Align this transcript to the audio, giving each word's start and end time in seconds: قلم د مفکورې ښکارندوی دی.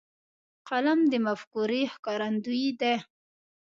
قلم 0.67 0.99
د 1.11 1.13
مفکورې 1.25 1.81
ښکارندوی 1.93 2.65
دی. 2.79 2.95